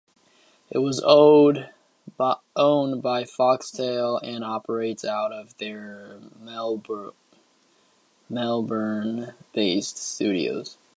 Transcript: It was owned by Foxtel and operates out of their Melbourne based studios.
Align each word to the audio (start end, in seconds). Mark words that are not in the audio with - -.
It 0.71 0.79
was 0.79 0.99
owned 1.01 1.67
by 2.17 2.27
Foxtel 2.57 4.19
and 4.23 4.43
operates 4.43 5.05
out 5.05 5.31
of 5.31 5.55
their 5.59 6.17
Melbourne 8.27 9.33
based 9.53 9.97
studios. 9.99 10.77